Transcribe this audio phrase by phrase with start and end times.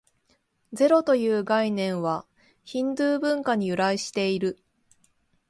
[0.73, 2.25] ゼロという概念は、
[2.63, 4.57] ヒンドゥー文化に由来している。